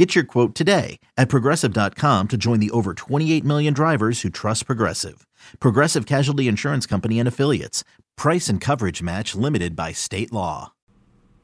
[0.00, 4.64] Get your quote today at progressive.com to join the over 28 million drivers who trust
[4.64, 5.26] Progressive.
[5.60, 7.84] Progressive Casualty Insurance Company and Affiliates.
[8.16, 10.72] Price and coverage match limited by state law.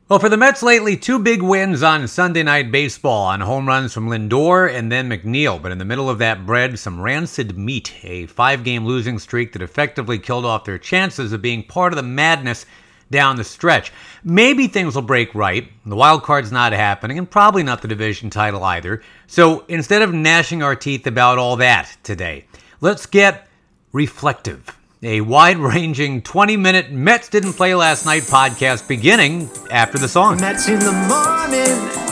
[0.08, 3.92] Well, for the Mets lately, two big wins on Sunday Night Baseball on home runs
[3.92, 5.60] from Lindor and then McNeil.
[5.60, 9.52] But in the middle of that bread, some rancid meat, a five game losing streak
[9.52, 12.64] that effectively killed off their chances of being part of the madness
[13.10, 13.92] down the stretch.
[14.24, 15.70] Maybe things will break right.
[15.84, 19.02] The wild card's not happening, and probably not the division title either.
[19.26, 22.46] So instead of gnashing our teeth about all that today,
[22.80, 23.48] let's get
[23.92, 24.76] reflective.
[25.02, 30.40] A wide ranging 20 minute Mets didn't play last night podcast beginning after the song.
[30.40, 32.06] Mets in the morning.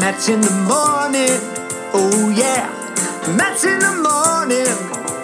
[0.00, 1.38] Mets in the morning.
[1.92, 2.68] Oh yeah.
[3.36, 5.19] Mets in the morning.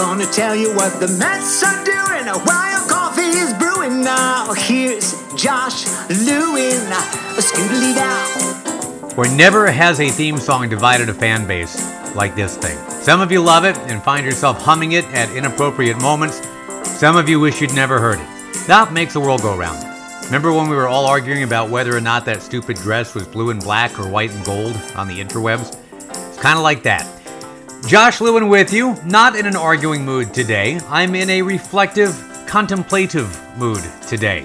[0.00, 4.02] Gonna tell you what the Mets are doing while coffee is brewing.
[4.02, 6.88] Now here's Josh Lewin.
[7.36, 9.14] Scootily down.
[9.14, 11.76] Where never has a theme song divided a fan base
[12.14, 12.78] like this thing.
[12.88, 16.40] Some of you love it and find yourself humming it at inappropriate moments.
[16.82, 18.66] Some of you wish you'd never heard it.
[18.68, 19.84] That makes the world go round.
[20.24, 23.50] Remember when we were all arguing about whether or not that stupid dress was blue
[23.50, 25.76] and black or white and gold on the interwebs?
[26.30, 27.19] It's kind of like that.
[27.86, 30.78] Josh Lewin with you, not in an arguing mood today.
[30.88, 32.14] I'm in a reflective,
[32.46, 34.44] contemplative mood today.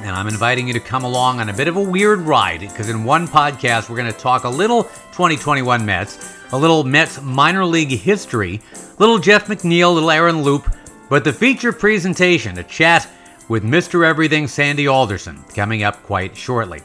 [0.00, 2.90] And I'm inviting you to come along on a bit of a weird ride because
[2.90, 7.64] in one podcast, we're going to talk a little 2021 Mets, a little Mets minor
[7.64, 8.60] league history,
[8.98, 10.68] little Jeff McNeil, little Aaron Loup,
[11.08, 13.08] but the feature presentation, a chat
[13.48, 14.04] with Mr.
[14.04, 16.82] Everything Sandy Alderson, coming up quite shortly.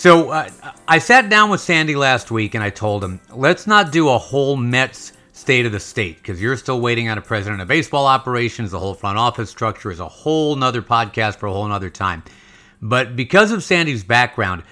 [0.00, 0.48] So uh,
[0.88, 4.16] I sat down with Sandy last week and I told him, let's not do a
[4.16, 8.06] whole Mets state of the state because you're still waiting on a president of baseball
[8.06, 8.70] operations.
[8.70, 12.22] The whole front office structure is a whole nother podcast for a whole nother time.
[12.80, 14.62] But because of Sandy's background,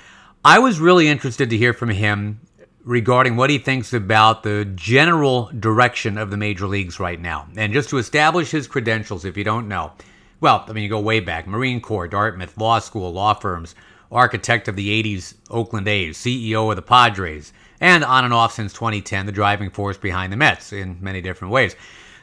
[0.47, 2.41] I was really interested to hear from him
[2.83, 7.49] regarding what he thinks about the general direction of the major leagues right now.
[7.55, 9.93] And just to establish his credentials, if you don't know,
[10.41, 13.75] well, I mean, you go way back Marine Corps, Dartmouth, law school, law firms,
[14.11, 18.73] architect of the 80s Oakland A's, CEO of the Padres, and on and off since
[18.73, 21.77] 2010, the driving force behind the Mets in many different ways.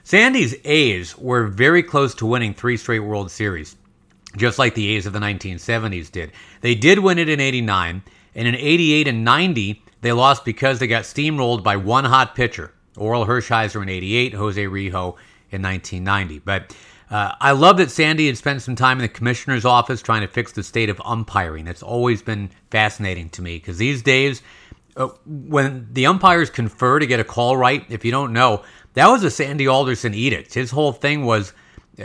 [0.03, 3.75] Sandy's A's were very close to winning three straight World Series,
[4.37, 6.31] just like the A's of the 1970s did.
[6.61, 8.03] They did win it in 89,
[8.35, 12.71] and in 88 and 90, they lost because they got steamrolled by one hot pitcher,
[12.95, 15.15] Orel Hershiser in 88, Jose Rijo
[15.49, 16.39] in 1990.
[16.39, 16.75] But
[17.09, 20.27] uh, I love that Sandy had spent some time in the commissioner's office trying to
[20.27, 21.65] fix the state of umpiring.
[21.65, 24.41] That's always been fascinating to me because these days,
[24.97, 29.07] uh, when the umpires confer to get a call right, if you don't know, that
[29.07, 30.53] was a Sandy Alderson edict.
[30.53, 31.53] His whole thing was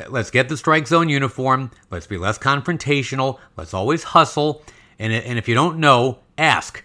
[0.08, 4.62] let's get the strike zone uniform, let's be less confrontational, let's always hustle,
[4.98, 6.84] and, and if you don't know, ask.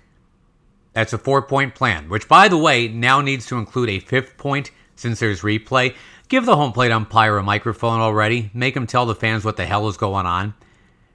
[0.93, 4.37] That's a four point plan, which, by the way, now needs to include a fifth
[4.37, 5.93] point since there's replay.
[6.27, 8.49] Give the home plate umpire a microphone already.
[8.53, 10.55] Make him tell the fans what the hell is going on.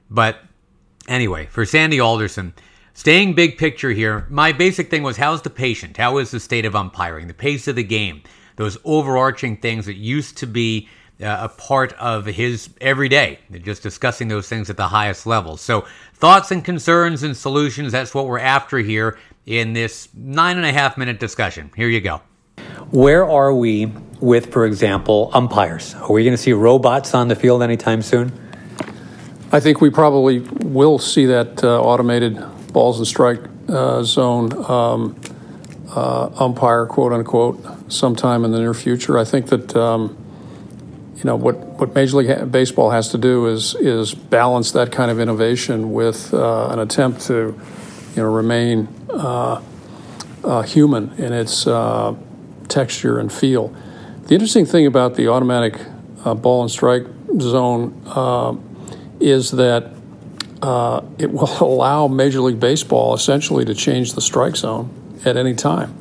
[0.09, 0.38] But
[1.09, 2.54] anyway, for Sandy Alderson,
[2.94, 5.97] staying big picture here, my basic thing was how's the patient?
[5.97, 7.26] How is the state of umpiring?
[7.26, 8.22] The pace of the game?
[8.56, 10.88] Those overarching things that used to be
[11.21, 15.56] uh, a part of his everyday, just discussing those things at the highest level.
[15.56, 20.65] So, thoughts and concerns and solutions, that's what we're after here in this nine and
[20.65, 21.71] a half minute discussion.
[21.77, 22.22] Here you go.
[22.91, 25.94] Where are we with, for example, umpires?
[25.94, 28.32] Are we going to see robots on the field anytime soon?
[29.53, 32.38] I think we probably will see that uh, automated
[32.72, 35.20] balls and strike uh, zone um,
[35.94, 39.19] uh, umpire, quote unquote, sometime in the near future.
[39.19, 40.16] I think that um,
[41.16, 45.10] you know what what Major League Baseball has to do is is balance that kind
[45.10, 47.59] of innovation with uh, an attempt to
[48.15, 49.60] you know remain uh,
[50.44, 51.65] uh, human in its
[52.68, 53.74] texture and feel.
[54.30, 55.74] The interesting thing about the automatic
[56.24, 57.04] uh, ball and strike
[57.41, 58.54] zone uh,
[59.18, 59.91] is that
[60.62, 64.88] uh, it will allow Major League Baseball essentially to change the strike zone
[65.24, 66.00] at any time.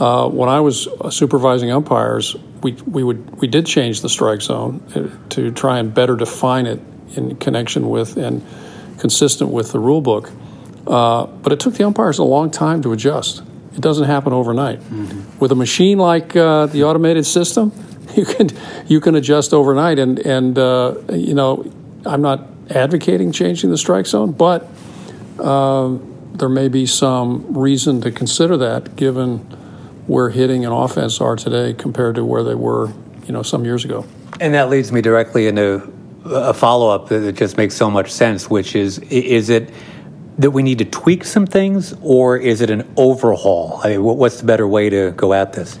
[0.00, 4.82] Uh, when I was supervising umpires, we, we would we did change the strike zone
[4.96, 6.80] uh, to try and better define it
[7.14, 8.44] in connection with and
[8.98, 10.32] consistent with the rule book.
[10.88, 13.42] Uh, but it took the umpires a long time to adjust.
[13.78, 14.80] It doesn't happen overnight.
[14.80, 15.38] Mm-hmm.
[15.38, 17.72] With a machine like uh, the automated system,
[18.16, 18.50] you can
[18.88, 21.70] you can adjust overnight, and and uh, you know
[22.04, 24.68] I'm not advocating changing the strike zone, but
[25.38, 25.96] uh,
[26.32, 29.38] there may be some reason to consider that given
[30.08, 32.92] where hitting and offense are today compared to where they were,
[33.26, 34.04] you know, some years ago.
[34.40, 35.92] And that leads me directly into
[36.24, 39.70] a follow up that just makes so much sense, which is is it
[40.38, 43.80] that we need to tweak some things, or is it an overhaul?
[43.82, 45.78] I mean, what's the better way to go at this?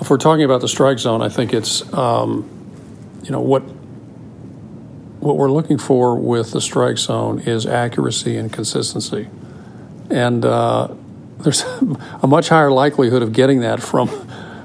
[0.00, 2.48] If we're talking about the strike zone, I think it's, um,
[3.22, 3.62] you know, what
[5.20, 9.28] what we're looking for with the strike zone is accuracy and consistency,
[10.10, 10.88] and uh,
[11.38, 11.62] there's
[12.22, 14.08] a much higher likelihood of getting that from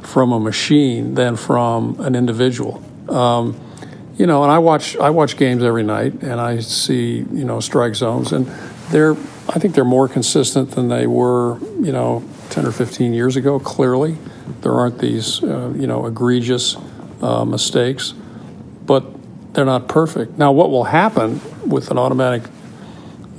[0.01, 2.83] from a machine than from an individual.
[3.09, 3.59] Um,
[4.15, 7.59] you know, and I watch I watch games every night, and I see you know
[7.59, 8.47] strike zones, and
[8.93, 9.17] they're
[9.49, 13.59] I think they're more consistent than they were you know 10 or 15 years ago.
[13.59, 14.17] Clearly,
[14.61, 16.77] there aren't these uh, you know egregious
[17.21, 18.13] uh, mistakes,
[18.85, 19.03] but
[19.53, 20.37] they're not perfect.
[20.37, 22.43] Now, what will happen with an automatic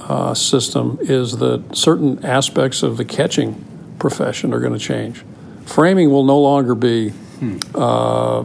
[0.01, 3.65] uh, system is that certain aspects of the catching
[3.99, 5.25] profession are going to change.
[5.65, 7.59] Framing will no longer be hmm.
[7.75, 8.45] uh,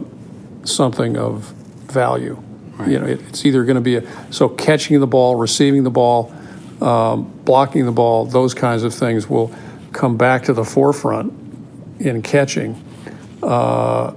[0.64, 1.52] something of
[1.92, 2.42] value.
[2.76, 2.88] Right.
[2.88, 5.90] You know, it, it's either going to be a, so catching the ball, receiving the
[5.90, 6.32] ball,
[6.80, 9.54] um, blocking the ball, those kinds of things will
[9.92, 11.32] come back to the forefront
[12.00, 12.82] in catching,
[13.42, 14.12] uh,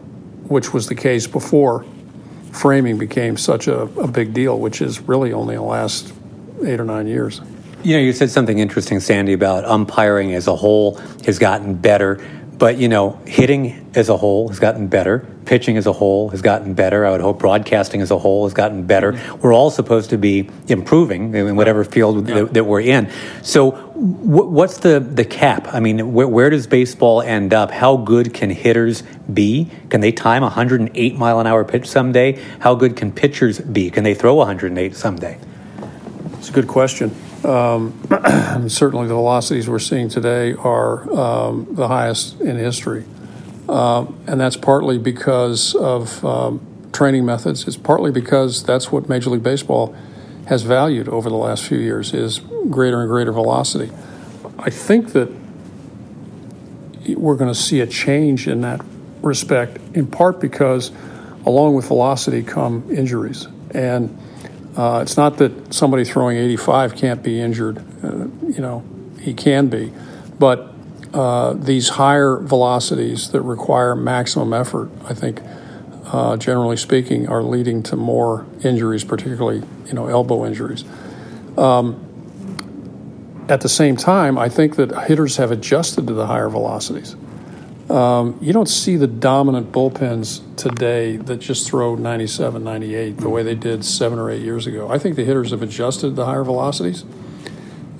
[0.45, 1.85] which was the case before
[2.51, 6.13] framing became such a, a big deal, which is really only in the last
[6.63, 7.41] eight or nine years.
[7.83, 10.95] You know, you said something interesting, Sandy, about umpiring as a whole
[11.25, 12.25] has gotten better.
[12.57, 15.27] But, you know, hitting as a whole has gotten better.
[15.45, 17.05] Pitching as a whole has gotten better.
[17.05, 19.19] I would hope broadcasting as a whole has gotten better.
[19.41, 22.35] We're all supposed to be improving in whatever field yeah.
[22.35, 23.11] that, that, we're in.
[23.41, 25.73] So, w- what's the, the cap?
[25.73, 27.71] I mean, wh- where does baseball end up?
[27.71, 29.69] How good can hitters be?
[29.89, 32.41] Can they time a 108 mile an hour pitch someday?
[32.59, 33.89] How good can pitchers be?
[33.89, 35.37] Can they throw 108 someday?
[36.37, 37.15] It's a good question.
[37.45, 37.99] Um,
[38.69, 43.05] certainly, the velocities we're seeing today are um, the highest in history,
[43.69, 47.67] um, and that's partly because of um, training methods.
[47.67, 49.95] It's partly because that's what Major League Baseball
[50.47, 52.39] has valued over the last few years is
[52.69, 53.91] greater and greater velocity.
[54.59, 55.31] I think that
[57.15, 58.81] we're going to see a change in that
[59.21, 60.91] respect, in part because
[61.45, 64.17] along with velocity come injuries and
[64.75, 67.77] uh, it's not that somebody throwing 85 can't be injured.
[68.03, 68.83] Uh, you know,
[69.21, 69.91] he can be.
[70.39, 70.72] But
[71.13, 75.41] uh, these higher velocities that require maximum effort, I think,
[76.05, 80.83] uh, generally speaking, are leading to more injuries, particularly, you know, elbow injuries.
[81.57, 81.99] Um,
[83.49, 87.15] at the same time, I think that hitters have adjusted to the higher velocities.
[87.89, 93.43] Um, you don't see the dominant bullpens today that just throw 97, 98 the way
[93.43, 94.89] they did seven or eight years ago.
[94.89, 97.03] I think the hitters have adjusted to higher velocities.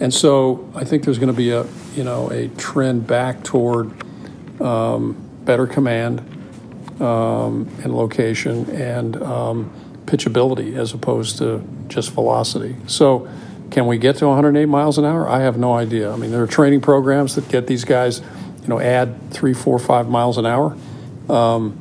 [0.04, 1.66] And so I think there's going to be a,
[1.96, 3.92] you know, a trend back toward
[4.62, 5.16] um,
[5.46, 6.20] better command
[7.02, 9.72] um, and location and um,
[10.06, 12.76] pitchability as opposed to just velocity.
[12.86, 13.28] So
[13.72, 15.28] can we get to 108 miles an hour?
[15.28, 16.12] I have no idea.
[16.12, 18.22] I mean, there are training programs that get these guys–
[18.64, 20.76] you know, add three, four, five miles an hour.
[21.30, 21.80] Um,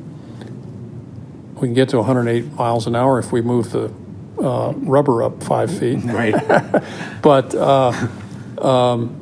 [1.55, 3.87] we can get to 108 miles an hour if we move the
[4.39, 6.03] uh, rubber up five feet.
[6.03, 6.33] Right.
[7.21, 8.07] but uh,
[8.59, 9.19] um,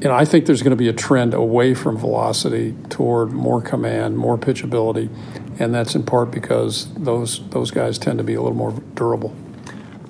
[0.00, 3.62] you know, I think there's going to be a trend away from velocity toward more
[3.62, 5.08] command, more pitchability,
[5.58, 9.34] and that's in part because those those guys tend to be a little more durable.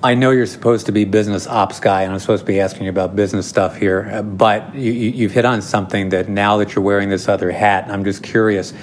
[0.03, 2.83] I know you're supposed to be business ops guy, and I'm supposed to be asking
[2.83, 4.21] you about business stuff here.
[4.21, 8.03] But you, have hit on something that now that you're wearing this other hat, I'm
[8.03, 8.73] just curious.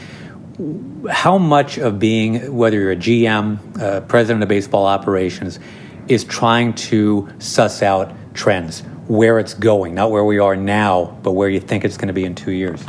[1.11, 5.59] How much of being, whether you're a GM, uh, president of baseball operations,
[6.07, 11.33] is trying to suss out trends, where it's going, not where we are now, but
[11.33, 12.85] where you think it's going to be in two years?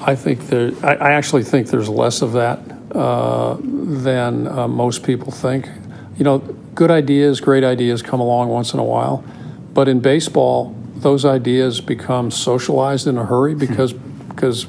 [0.00, 0.72] I think there.
[0.82, 2.58] I, I actually think there's less of that
[2.92, 5.68] uh, than uh, most people think
[6.16, 9.24] you know, good ideas, great ideas come along once in a while,
[9.72, 14.66] but in baseball, those ideas become socialized in a hurry because because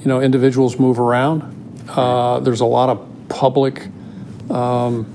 [0.00, 1.42] you know individuals move around.
[1.88, 3.88] Uh, there's a lot of public
[4.50, 5.06] um,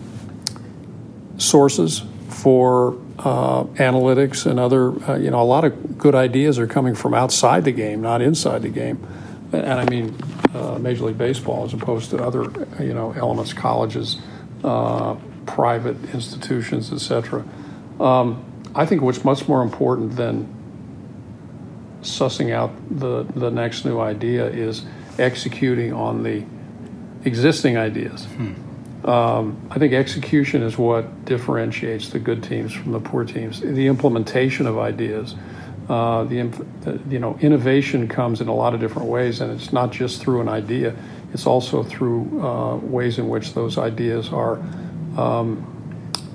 [1.38, 4.92] sources for uh, analytics and other.
[5.10, 8.22] Uh, you know, a lot of good ideas are coming from outside the game, not
[8.22, 9.06] inside the game.
[9.52, 10.18] And I mean,
[10.54, 12.44] uh, Major League Baseball, as opposed to other
[12.84, 14.18] you know elements, colleges.
[14.64, 15.16] Uh,
[15.46, 17.46] private institutions, etc.
[18.00, 20.52] Um, I think what's much more important than
[22.06, 24.86] sussing out the, the next new idea is
[25.18, 26.44] executing on the
[27.26, 28.28] existing ideas.
[29.06, 33.60] Um, I think execution is what differentiates the good teams from the poor teams.
[33.60, 35.36] The implementation of ideas,
[35.90, 36.42] uh, the,
[36.82, 40.22] the you know innovation comes in a lot of different ways, and it's not just
[40.22, 40.96] through an idea.
[41.34, 44.58] It's also through uh, ways in which those ideas are
[45.18, 45.64] um,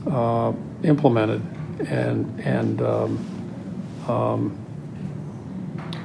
[0.08, 0.52] uh,
[0.84, 1.42] implemented
[1.88, 3.18] and and um,
[4.08, 4.58] um,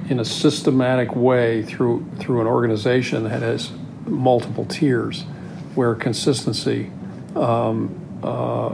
[0.09, 3.71] in a systematic way through through an organization that has
[4.05, 5.23] multiple tiers,
[5.73, 6.91] where consistency
[7.35, 7.93] um,
[8.23, 8.73] uh,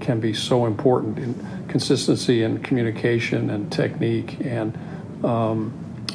[0.00, 4.78] can be so important in consistency in communication and technique and
[5.24, 5.72] um,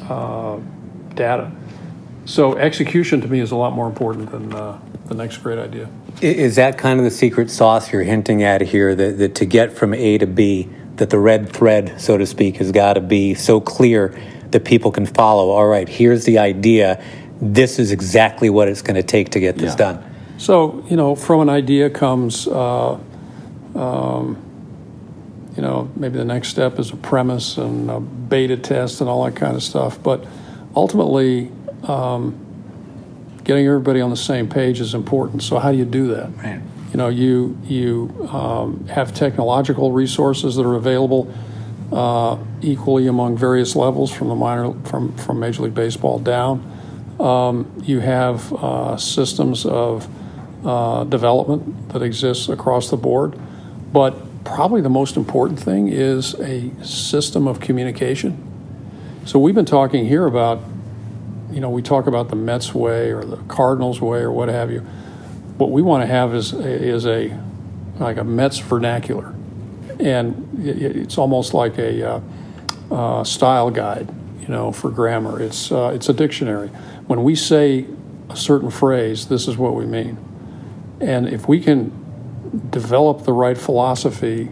[0.08, 0.58] uh,
[1.14, 1.52] data.
[2.24, 5.88] So execution to me is a lot more important than uh, the next great idea.
[6.20, 8.94] Is that kind of the secret sauce you're hinting at here?
[8.94, 12.56] That, that to get from A to B, that the red thread, so to speak,
[12.56, 14.14] has got to be so clear
[14.52, 15.50] that people can follow.
[15.50, 17.02] All right, here's the idea.
[17.40, 19.92] This is exactly what it's going to take to get this Yeah.
[19.92, 20.04] done.
[20.38, 22.96] So, you know, from an idea comes, uh,
[23.74, 24.36] um,
[25.56, 29.24] you know, maybe the next step is a premise and a beta test and all
[29.24, 30.02] that kind of stuff.
[30.02, 30.24] But
[30.74, 31.50] ultimately,
[31.84, 32.34] um,
[33.44, 35.42] getting everybody on the same page is important.
[35.42, 36.30] So, how do you do that?
[36.42, 36.60] Right.
[36.92, 41.32] You know, you you um, have technological resources that are available
[41.92, 46.60] uh, equally among various levels, from the minor from from Major League Baseball down.
[47.18, 50.08] Um, you have uh, systems of
[50.64, 53.38] uh, development that exists across the board,
[53.92, 58.46] but probably the most important thing is a system of communication.
[59.26, 60.60] So we've been talking here about,
[61.52, 64.70] you know, we talk about the Mets way or the Cardinals way or what have
[64.70, 64.80] you.
[65.58, 67.38] What we want to have is is a
[67.98, 69.34] like a Mets vernacular,
[70.00, 72.20] and it's almost like a uh,
[72.90, 74.08] uh, style guide,
[74.40, 75.40] you know, for grammar.
[75.40, 76.68] It's uh, it's a dictionary.
[77.06, 77.86] When we say
[78.28, 80.18] a certain phrase, this is what we mean,
[81.00, 81.92] and if we can
[82.70, 84.50] develop the right philosophy,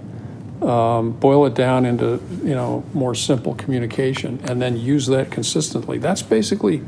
[0.63, 5.99] um, boil it down into you know more simple communication, and then use that consistently.
[5.99, 6.83] That's basically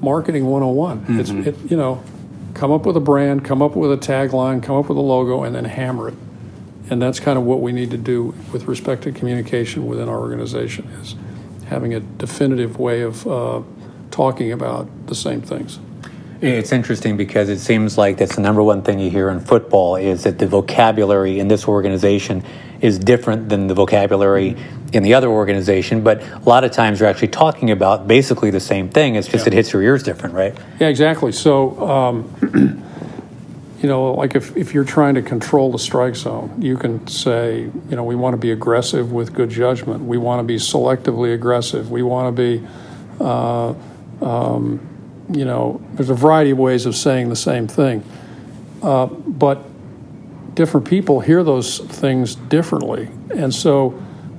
[0.00, 1.20] marketing 101.
[1.20, 2.02] It's it, you know,
[2.54, 5.44] come up with a brand, come up with a tagline, come up with a logo,
[5.44, 6.14] and then hammer it.
[6.90, 10.18] And that's kind of what we need to do with respect to communication within our
[10.18, 11.14] organization is
[11.66, 13.62] having a definitive way of uh,
[14.10, 15.78] talking about the same things.
[16.42, 19.96] It's interesting because it seems like that's the number one thing you hear in football
[19.96, 22.42] is that the vocabulary in this organization
[22.80, 24.56] is different than the vocabulary
[24.92, 26.02] in the other organization.
[26.02, 29.14] But a lot of times you're actually talking about basically the same thing.
[29.16, 29.52] It's just Yeah.
[29.52, 30.56] it hits your ears different, right?
[30.80, 31.30] Yeah, exactly.
[31.30, 32.82] So, um,
[33.80, 37.60] you know, like if, if you're trying to control the strike zone, you can say,
[37.60, 40.04] you know, we want to be aggressive with good judgment.
[40.04, 41.90] We want to be selectively aggressive.
[41.90, 42.66] We want to be,
[43.18, 43.72] uh,
[44.20, 44.86] um,
[45.32, 48.04] you know, there's a variety of ways of saying the same thing.
[48.82, 49.64] Uh, but
[50.54, 53.08] different people hear those things differently.
[53.34, 53.90] And so,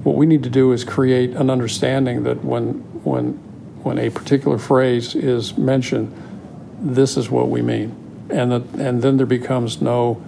[0.04, 3.34] what we need to do is create an understanding that when, when,
[3.84, 6.14] when a particular phrase is mentioned,
[6.80, 8.01] this is what we mean.
[8.32, 10.22] And, that, and then there becomes no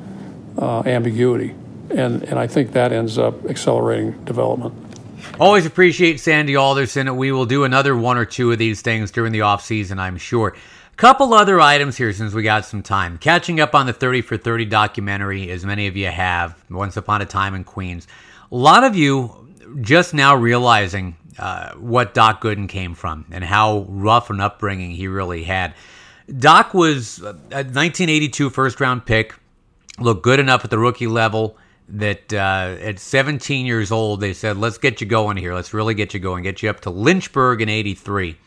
[0.58, 1.56] uh, ambiguity.
[1.90, 4.74] And, and I think that ends up accelerating development.
[5.40, 7.16] Always appreciate Sandy Alderson.
[7.16, 10.18] We will do another one or two of these things during the off season, I'm
[10.18, 10.56] sure.
[10.96, 13.18] Couple other items here since we got some time.
[13.18, 17.22] Catching up on the 30 for 30 documentary, as many of you have, Once Upon
[17.22, 18.08] a Time in Queens.
[18.52, 19.50] A lot of you
[19.82, 25.08] just now realizing uh, what Doc Gooden came from and how rough an upbringing he
[25.08, 25.74] really had.
[26.38, 29.36] Doc was a 1982 first round pick,
[30.00, 31.58] looked good enough at the rookie level
[31.90, 35.54] that uh, at 17 years old, they said, let's get you going here.
[35.54, 38.38] Let's really get you going, get you up to Lynchburg in 83.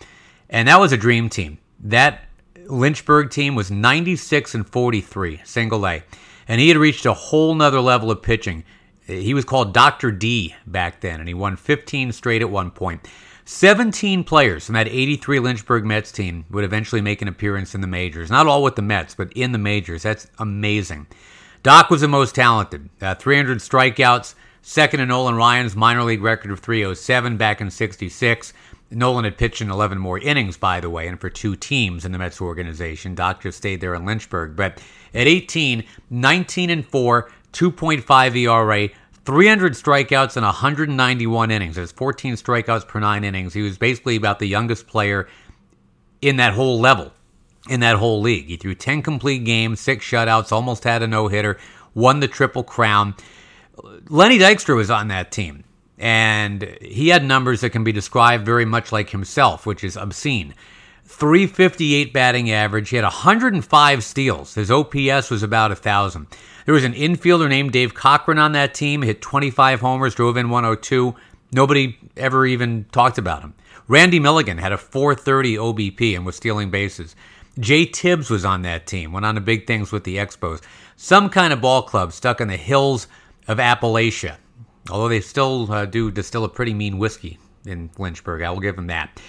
[0.49, 1.59] And that was a dream team.
[1.80, 2.25] That
[2.66, 6.02] Lynchburg team was 96 and 43, single A.
[6.49, 8.64] And he had reached a whole nother level of pitching.
[9.06, 10.11] He was called Dr.
[10.11, 13.06] D back then, and he won 15 straight at one point.
[13.49, 17.87] 17 players from that 83 Lynchburg Mets team would eventually make an appearance in the
[17.87, 18.29] majors.
[18.29, 20.03] Not all with the Mets, but in the majors.
[20.03, 21.07] That's amazing.
[21.62, 22.91] Doc was the most talented.
[23.00, 28.53] Uh, 300 strikeouts, second in Nolan Ryan's minor league record of 307 back in 66.
[28.91, 32.11] Nolan had pitched in 11 more innings, by the way, and for two teams in
[32.11, 33.15] the Mets organization.
[33.15, 34.57] Doc just stayed there in Lynchburg.
[34.57, 34.83] But
[35.15, 38.88] at 18, 19 and 4, 2.5 ERA,
[39.26, 41.75] 300 strikeouts and 191 innings.
[41.75, 43.52] There's 14 strikeouts per nine innings.
[43.52, 45.28] He was basically about the youngest player
[46.23, 47.12] in that whole level,
[47.68, 48.47] in that whole league.
[48.47, 51.59] He threw 10 complete games, six shutouts, almost had a no hitter,
[51.92, 53.16] won the Triple Crown.
[54.09, 55.64] Lenny Dykstra was on that team,
[55.99, 60.54] and he had numbers that can be described very much like himself, which is obscene.
[61.06, 62.90] 358 batting average.
[62.90, 64.54] He had 105 steals.
[64.54, 66.26] His OPS was about 1,000.
[66.64, 70.50] There was an infielder named Dave Cochran on that team, hit 25 homers, drove in
[70.50, 71.14] 102.
[71.52, 73.54] Nobody ever even talked about him.
[73.88, 77.14] Randy Milligan had a 430 OBP and was stealing bases.
[77.58, 80.60] Jay Tibbs was on that team, went on to big things with the Expos.
[80.96, 83.06] Some kind of ball club stuck in the hills
[83.46, 84.36] of Appalachia,
[84.90, 88.42] although they still uh, do distill a pretty mean whiskey in Lynchburg.
[88.42, 89.20] I will give them that.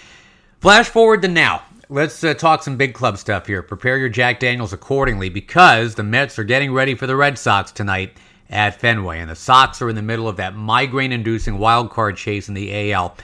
[0.59, 1.61] Flash forward to now.
[1.87, 3.61] Let's uh, talk some big club stuff here.
[3.61, 7.71] Prepare your Jack Daniels accordingly because the Mets are getting ready for the Red Sox
[7.71, 8.17] tonight
[8.49, 12.17] at Fenway, and the Sox are in the middle of that migraine inducing wild card
[12.17, 13.15] chase in the AL.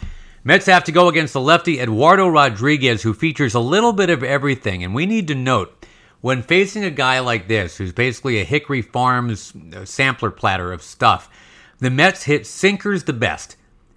[0.43, 4.23] Mets have to go against the lefty Eduardo Rodriguez, who features a little bit of
[4.23, 4.83] everything.
[4.83, 5.87] And we need to note
[6.21, 10.83] when facing a guy like this, who's basically a Hickory Farms uh, sampler platter of
[10.83, 11.31] stuff,
[11.79, 13.55] the Mets hit sinkers the best.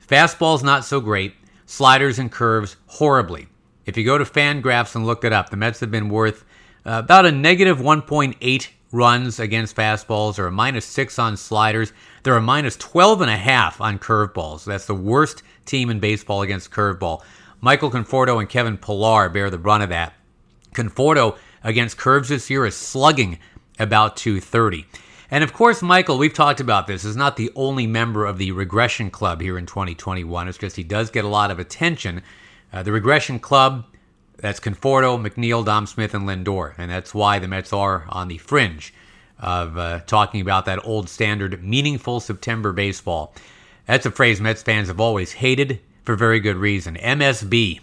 [0.08, 1.34] Fastballs not so great,
[1.66, 3.48] sliders and curves horribly.
[3.84, 6.44] If you go to Fangraphs and look it up, the Mets have been worth
[6.84, 11.92] uh, about a negative 1.8 runs against fastballs or a minus 6 on sliders.
[12.22, 14.64] They're a minus 12 and a half on curveballs.
[14.64, 17.22] That's the worst team in baseball against curveball.
[17.60, 20.14] Michael Conforto and Kevin Pillar bear the brunt of that.
[20.74, 23.38] Conforto against curves this year is slugging
[23.78, 24.86] about 230.
[25.30, 28.52] And of course, Michael, we've talked about this, is not the only member of the
[28.52, 30.48] regression club here in 2021.
[30.48, 32.22] It's just he does get a lot of attention.
[32.72, 33.86] Uh, the regression club,
[34.36, 36.74] that's Conforto, McNeil, Dom Smith, and Lindor.
[36.78, 38.94] And that's why the Mets are on the fringe
[39.38, 43.34] of uh, talking about that old standard, meaningful September baseball.
[43.86, 46.96] That's a phrase Mets fans have always hated for very good reason.
[46.96, 47.80] MSB,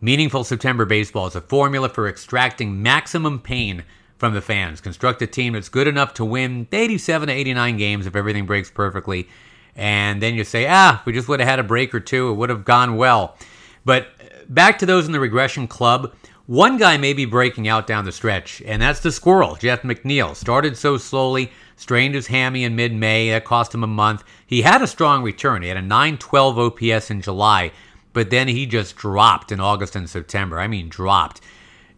[0.00, 3.84] Meaningful September Baseball, is a formula for extracting maximum pain
[4.24, 4.80] from the fans.
[4.80, 8.70] Construct a team that's good enough to win 87 to 89 games if everything breaks
[8.70, 9.28] perfectly.
[9.76, 12.34] And then you say, ah, we just would have had a break or two, it
[12.36, 13.36] would have gone well.
[13.84, 14.08] But
[14.48, 16.14] back to those in the regression club.
[16.46, 20.34] One guy may be breaking out down the stretch, and that's the squirrel, Jeff McNeil.
[20.34, 23.28] Started so slowly, strained his hammy in mid May.
[23.28, 24.24] That cost him a month.
[24.46, 25.60] He had a strong return.
[25.60, 27.72] He had a 912 OPS in July,
[28.14, 30.58] but then he just dropped in August and September.
[30.58, 31.42] I mean, dropped.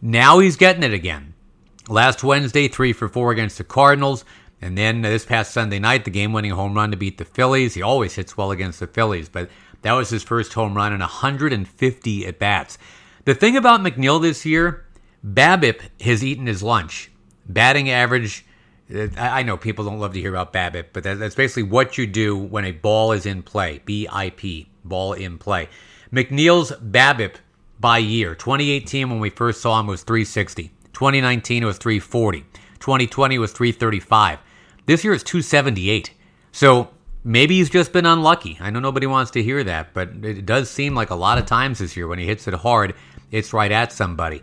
[0.02, 1.34] Now he's getting it again.
[1.88, 4.24] Last Wednesday, three for four against the Cardinals.
[4.60, 7.74] And then this past Sunday night, the game winning home run to beat the Phillies.
[7.74, 9.50] He always hits well against the Phillies, but
[9.82, 12.78] that was his first home run in 150 at bats.
[13.24, 14.86] The thing about McNeil this year,
[15.24, 17.10] BABIP has eaten his lunch.
[17.48, 18.44] Batting average
[19.16, 22.36] I know people don't love to hear about BABIP, but that's basically what you do
[22.36, 23.80] when a ball is in play.
[23.84, 25.68] BIP, ball in play.
[26.12, 27.34] McNeil's BABIP
[27.80, 28.36] by year.
[28.36, 30.70] 2018, when we first saw him, was 360.
[30.96, 32.40] 2019, it was 340.
[32.80, 34.38] 2020 was 335.
[34.86, 36.10] This year it's 278.
[36.52, 36.88] So
[37.22, 38.56] maybe he's just been unlucky.
[38.62, 41.44] I know nobody wants to hear that, but it does seem like a lot of
[41.44, 42.94] times this year when he hits it hard,
[43.30, 44.42] it's right at somebody.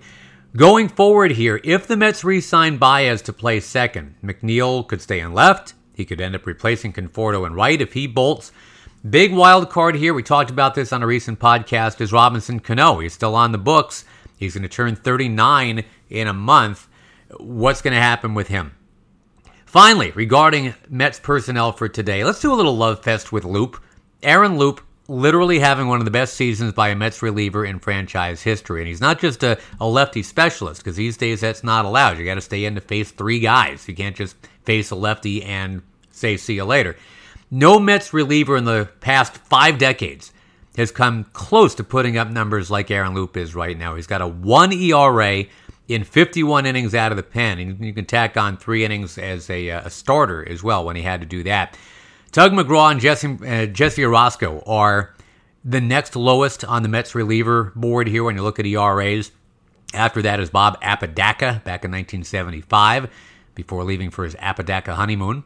[0.56, 5.22] Going forward here, if the Mets re sign Baez to play second, McNeil could stay
[5.22, 5.74] in left.
[5.96, 8.52] He could end up replacing Conforto in right if he bolts.
[9.10, 10.14] Big wild card here.
[10.14, 12.00] We talked about this on a recent podcast.
[12.00, 13.00] Is Robinson Cano?
[13.00, 14.06] He's still on the books.
[14.44, 16.88] He's going to turn 39 in a month.
[17.38, 18.76] What's going to happen with him?
[19.66, 23.82] Finally, regarding Mets personnel for today, let's do a little love fest with Loup.
[24.22, 28.42] Aaron Loup literally having one of the best seasons by a Mets reliever in franchise
[28.42, 28.82] history.
[28.82, 32.18] And he's not just a, a lefty specialist, because these days that's not allowed.
[32.18, 33.88] You got to stay in to face three guys.
[33.88, 36.96] You can't just face a lefty and say, see you later.
[37.50, 40.32] No Mets reliever in the past five decades
[40.78, 43.96] has come close to putting up numbers like Aaron Loup is right now.
[43.96, 45.46] He's got a 1 ERA
[45.88, 47.60] in 51 innings out of the pen.
[47.60, 51.02] And you can tack on three innings as a, a starter as well when he
[51.02, 51.78] had to do that.
[52.32, 55.14] Tug McGraw and Jesse, uh, Jesse Orosco are
[55.64, 59.32] the next lowest on the Mets reliever board here when you look at ERAs.
[59.94, 63.10] After that is Bob Apodaca back in 1975
[63.54, 65.44] before leaving for his Apodaca honeymoon.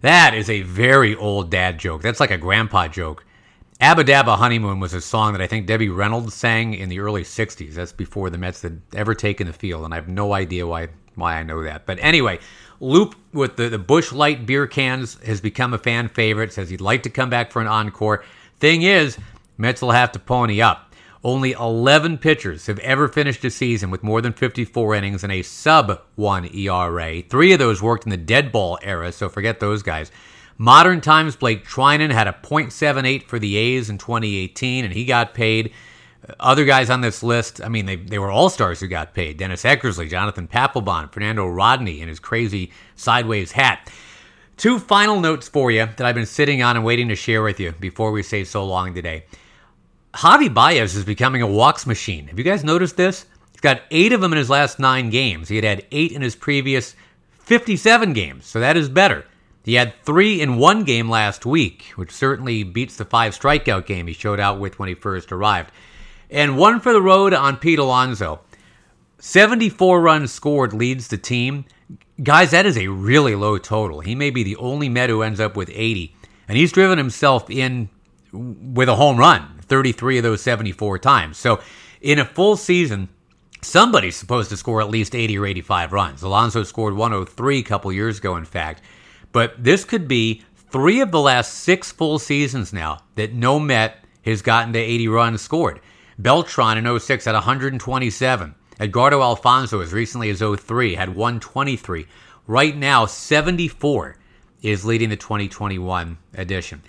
[0.00, 2.02] That is a very old dad joke.
[2.02, 3.24] That's like a grandpa joke.
[3.80, 7.74] Abba Honeymoon was a song that I think Debbie Reynolds sang in the early 60s.
[7.74, 10.88] That's before the Mets had ever taken the field, and I have no idea why,
[11.14, 11.84] why I know that.
[11.84, 12.38] But anyway,
[12.80, 16.80] Loup with the, the Busch Light beer cans has become a fan favorite, says he'd
[16.80, 18.24] like to come back for an encore.
[18.58, 19.18] Thing is,
[19.58, 20.94] Mets will have to pony up.
[21.22, 25.42] Only 11 pitchers have ever finished a season with more than 54 innings and a
[25.42, 27.20] sub 1 ERA.
[27.22, 30.10] Three of those worked in the dead ball era, so forget those guys.
[30.58, 35.34] Modern times, Blake Treinen had a .78 for the A's in 2018, and he got
[35.34, 35.72] paid.
[36.26, 39.12] Uh, other guys on this list, I mean, they, they were all stars who got
[39.12, 39.36] paid.
[39.36, 43.90] Dennis Eckersley, Jonathan Papelbon, Fernando Rodney in his crazy sideways hat.
[44.56, 47.60] Two final notes for you that I've been sitting on and waiting to share with
[47.60, 49.26] you before we say so long today.
[50.14, 52.28] Javi Baez is becoming a walks machine.
[52.28, 53.26] Have you guys noticed this?
[53.52, 55.48] He's got eight of them in his last nine games.
[55.48, 56.96] He had had eight in his previous
[57.40, 59.26] 57 games, so that is better.
[59.66, 64.06] He had three in one game last week, which certainly beats the five strikeout game
[64.06, 65.72] he showed out with when he first arrived.
[66.30, 68.42] And one for the road on Pete Alonso.
[69.18, 71.64] 74 runs scored leads the team.
[72.22, 73.98] Guys, that is a really low total.
[73.98, 76.14] He may be the only Met who ends up with 80.
[76.46, 77.88] And he's driven himself in
[78.30, 81.38] with a home run 33 of those 74 times.
[81.38, 81.58] So
[82.00, 83.08] in a full season,
[83.62, 86.22] somebody's supposed to score at least 80 or 85 runs.
[86.22, 88.80] Alonso scored 103 a couple years ago, in fact.
[89.32, 94.04] But this could be three of the last six full seasons now that no Met
[94.24, 95.80] has gotten to 80 runs scored.
[96.18, 98.54] Beltran in 06 had 127.
[98.78, 102.06] Edgardo Alfonzo as recently as 03, had 123.
[102.46, 104.16] Right now, 74
[104.62, 106.82] is leading the 2021 edition.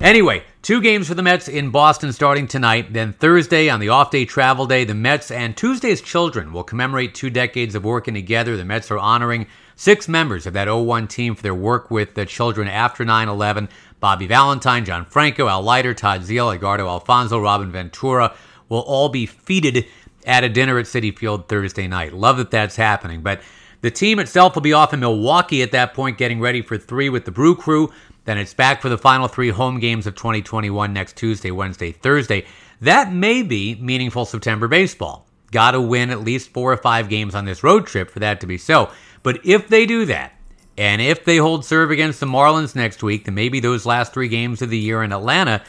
[0.00, 2.92] Anyway, two games for the Mets in Boston starting tonight.
[2.92, 7.14] Then Thursday, on the off day travel day, the Mets and Tuesday's children will commemorate
[7.14, 8.56] two decades of working together.
[8.56, 9.46] The Mets are honoring
[9.82, 13.68] six members of that 01 team for their work with the children after 9 11
[13.98, 18.32] Bobby Valentine, John Franco, Al Leiter, Todd Zeile, Edgardo Alfonzo, Robin Ventura
[18.68, 19.86] will all be feted
[20.24, 22.12] at a dinner at Citi Field Thursday night.
[22.12, 23.22] Love that that's happening.
[23.22, 23.40] But
[23.80, 27.08] the team itself will be off in Milwaukee at that point, getting ready for three
[27.08, 27.92] with the Brew Crew.
[28.24, 32.46] Then it's back for the final three home games of 2021 next Tuesday, Wednesday, Thursday.
[32.80, 35.26] That may be meaningful September baseball.
[35.50, 38.40] Got to win at least four or five games on this road trip for that
[38.40, 38.90] to be so.
[39.22, 40.32] But if they do that,
[40.76, 44.28] and if they hold serve against the Marlins next week, then maybe those last three
[44.28, 45.62] games of the year in Atlanta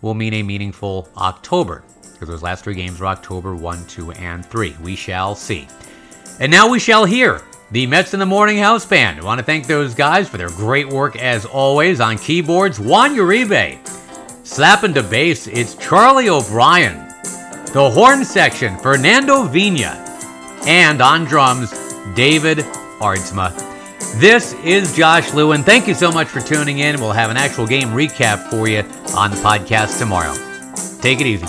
[0.00, 4.44] will mean a meaningful October because those last three games were October 1, 2, and
[4.44, 4.76] 3.
[4.82, 5.68] We shall see.
[6.40, 9.20] And now we shall hear the Mets in the Morning House Band.
[9.20, 12.80] I want to thank those guys for their great work as always on keyboards.
[12.80, 13.86] Juan Uribe.
[14.46, 16.96] Slapping to bass, it's Charlie O'Brien.
[17.72, 20.02] The horn section, Fernando Vina.
[20.66, 21.70] And on drums,
[22.14, 22.64] David
[22.98, 23.54] Aardsma.
[24.20, 25.62] This is Josh Lewin.
[25.62, 27.00] Thank you so much for tuning in.
[27.00, 28.80] We'll have an actual game recap for you
[29.16, 30.34] on the podcast tomorrow.
[31.00, 31.46] Take it easy.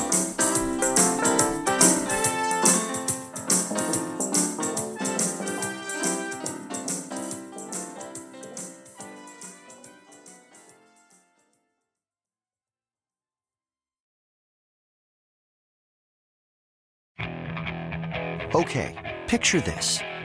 [18.56, 18.96] Okay,
[19.28, 20.02] picture this.